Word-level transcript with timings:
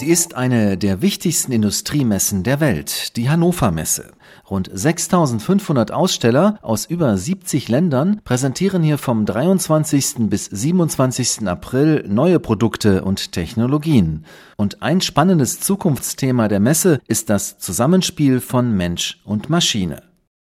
Sie 0.00 0.08
ist 0.08 0.34
eine 0.34 0.78
der 0.78 1.02
wichtigsten 1.02 1.52
Industriemessen 1.52 2.42
der 2.42 2.58
Welt, 2.58 3.18
die 3.18 3.28
Hannover 3.28 3.70
Messe. 3.70 4.12
Rund 4.48 4.70
6500 4.72 5.92
Aussteller 5.92 6.58
aus 6.62 6.86
über 6.86 7.18
70 7.18 7.68
Ländern 7.68 8.22
präsentieren 8.24 8.82
hier 8.82 8.96
vom 8.96 9.26
23. 9.26 10.30
bis 10.30 10.46
27. 10.46 11.46
April 11.46 12.06
neue 12.08 12.40
Produkte 12.40 13.04
und 13.04 13.32
Technologien. 13.32 14.24
Und 14.56 14.80
ein 14.80 15.02
spannendes 15.02 15.60
Zukunftsthema 15.60 16.48
der 16.48 16.60
Messe 16.60 17.00
ist 17.06 17.28
das 17.28 17.58
Zusammenspiel 17.58 18.40
von 18.40 18.74
Mensch 18.74 19.20
und 19.26 19.50
Maschine. 19.50 20.09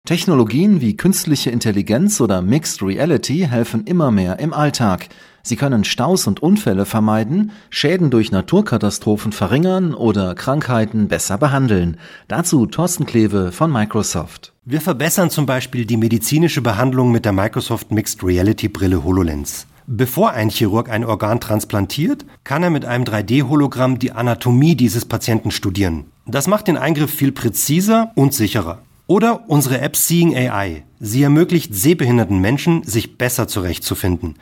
Technologien 0.09 0.81
wie 0.81 0.97
künstliche 0.97 1.51
Intelligenz 1.51 2.23
oder 2.23 2.41
Mixed 2.41 2.81
Reality 2.83 3.41
helfen 3.41 3.85
immer 3.85 4.11
mehr 4.11 4.39
im 4.39 4.55
Alltag. 4.55 5.11
Sie 5.43 5.55
können 5.55 5.85
Staus 5.85 6.27
und 6.27 6.41
Unfälle 6.41 6.87
vermeiden, 6.87 7.53
Schäden 7.69 8.11
durch 8.11 8.33
Naturkatastrophen 8.33 9.33
verringern 9.33 9.93
oder 9.93 10.35
Krankheiten 10.35 11.09
besser 11.09 11.37
behandeln. 11.37 11.99
Dazu 12.27 12.65
Thorsten 12.65 13.05
Kleve 13.05 13.53
von 13.53 13.71
Microsoft. 13.71 14.55
Wir 14.65 14.81
verbessern 14.81 15.29
zum 15.29 15.45
Beispiel 15.45 15.85
die 15.85 15.99
medizinische 15.99 16.63
Behandlung 16.63 17.13
mit 17.13 17.27
der 17.27 17.33
Microsoft 17.33 17.93
Mixed 17.93 18.25
Reality 18.25 18.69
Brille 18.69 19.05
HoloLens. 19.05 19.67
Bevor 19.87 20.31
ein 20.31 20.49
Chirurg 20.49 20.89
ein 20.89 21.05
Organ 21.05 21.39
transplantiert, 21.39 22.25
kann 22.45 22.63
er 22.63 22.71
mit 22.71 22.87
einem 22.87 23.05
3D-Hologramm 23.05 23.99
die 23.99 24.13
Anatomie 24.13 24.75
dieses 24.75 25.05
Patienten 25.05 25.51
studieren. 25.51 26.07
Das 26.25 26.47
macht 26.47 26.67
den 26.67 26.79
Eingriff 26.79 27.13
viel 27.13 27.33
präziser 27.33 28.11
und 28.15 28.33
sicherer. 28.33 28.81
Oder 29.09 29.49
unsere 29.49 29.81
App 29.81 29.97
Seeing 29.97 30.37
AI. 30.37 30.85
Sie 31.01 31.23
ermöglicht 31.23 31.75
sehbehinderten 31.75 32.41
Menschen, 32.41 32.83
sich 32.83 33.17
besser 33.17 33.49
zurechtzufinden. 33.49 34.35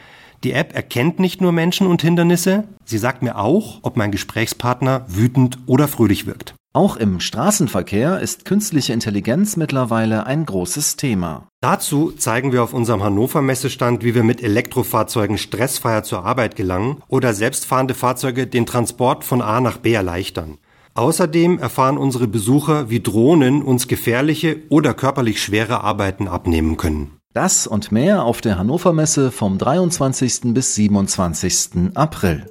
Die 0.43 0.53
App 0.53 0.75
erkennt 0.75 1.21
nicht 1.21 1.41
nur 1.41 1.53
Menschen 1.53 1.87
und 1.87 2.03
Hindernisse, 2.03 2.65
sie 2.85 2.99
sagt 2.99 3.23
mir 3.23 3.39
auch, 3.39 3.79
ob 3.83 3.97
mein 3.97 4.11
Gesprächspartner 4.11 5.07
wütend 5.07 5.59
oder 5.67 5.87
fröhlich 5.87 6.27
wirkt. 6.27 6.57
Auch 6.75 6.97
im 6.97 7.21
Straßenverkehr 7.21 8.19
ist 8.19 8.45
künstliche 8.45 8.93
Intelligenz 8.93 9.57
mittlerweile 9.57 10.27
ein 10.27 10.45
großes 10.45 10.97
Thema. 10.97 11.47
Dazu 11.63 12.11
zeigen 12.11 12.51
wir 12.51 12.65
auf 12.65 12.75
unserem 12.75 13.05
Hannover 13.05 13.43
Messestand, 13.43 14.03
wie 14.03 14.17
wir 14.17 14.25
mit 14.25 14.43
Elektrofahrzeugen 14.43 15.39
stressfreier 15.39 16.03
zur 16.03 16.25
Arbeit 16.25 16.57
gelangen 16.57 17.03
oder 17.07 17.35
selbstfahrende 17.35 17.95
Fahrzeuge 17.95 18.49
den 18.49 18.67
Transport 18.67 19.23
von 19.23 19.43
A 19.43 19.61
nach 19.61 19.79
B 19.79 19.93
erleichtern. 19.93 20.59
Außerdem 20.97 21.59
erfahren 21.59 21.99
unsere 21.99 22.27
Besucher, 22.27 22.89
wie 22.89 23.01
Drohnen 23.01 23.63
uns 23.63 23.87
gefährliche 23.87 24.63
oder 24.71 24.95
körperlich 24.95 25.43
schwere 25.43 25.83
Arbeiten 25.83 26.27
abnehmen 26.27 26.79
können. 26.79 27.19
Das 27.35 27.67
und 27.67 27.93
mehr 27.93 28.25
auf 28.25 28.41
der 28.41 28.57
Hannover 28.59 28.95
Messe 28.95 29.31
vom 29.31 29.59
23. 29.59 30.55
bis 30.55 30.75
27. 30.75 31.95
April. 31.95 32.47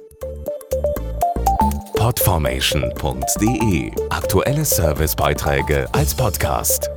Podformation.de 1.96 3.90
Aktuelle 4.10 4.64
Servicebeiträge 4.64 5.88
als 5.92 6.14
Podcast. 6.14 6.88